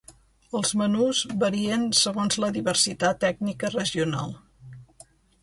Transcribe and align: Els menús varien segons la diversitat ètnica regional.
Els 0.59 0.69
menús 0.81 1.19
varien 1.43 1.83
segons 1.99 2.39
la 2.45 2.49
diversitat 2.57 3.27
ètnica 3.31 3.71
regional. 3.77 4.35